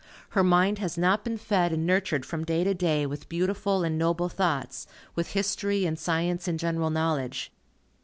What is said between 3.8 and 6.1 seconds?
and noble thoughts, with history and